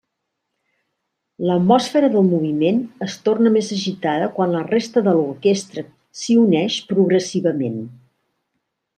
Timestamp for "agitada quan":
3.75-4.55